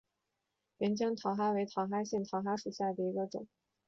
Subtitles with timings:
[0.79, 3.47] 蓑江珧蛤为江珧蛤科曲江珧蛤属下的一个种。